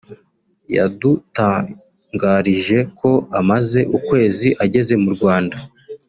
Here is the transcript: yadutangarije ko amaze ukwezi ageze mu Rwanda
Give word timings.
yadutangarije 0.75 2.77
ko 2.99 3.11
amaze 3.39 3.79
ukwezi 3.97 4.47
ageze 4.65 4.93
mu 5.03 5.09
Rwanda 5.15 5.57